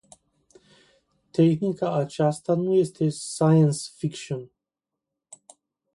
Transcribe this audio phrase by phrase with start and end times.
[1.31, 4.51] Tehnica aceasta nu este science fiction.